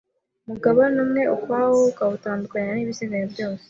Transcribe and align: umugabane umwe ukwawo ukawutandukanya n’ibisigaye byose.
umugabane 0.45 0.97
umwe 1.05 1.21
ukwawo 1.35 1.77
ukawutandukanya 1.91 2.71
n’ibisigaye 2.73 3.25
byose. 3.33 3.59